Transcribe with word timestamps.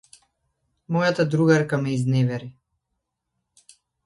Мојата 0.95 1.25
другарка 1.33 1.79
ме 1.83 1.93
изневери. 1.99 2.51